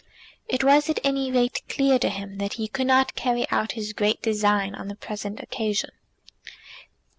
[0.49, 3.93] It was at any rate clear to him that he could not carry out his
[3.93, 5.91] great design on the present occasion.